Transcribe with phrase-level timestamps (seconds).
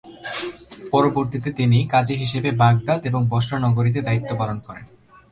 [0.91, 4.85] পরবর্তীতে তিনি কাজী হিসেবে বাগদাদ এবং বসরা নগরীতে দায়িত্ব পালন করেন।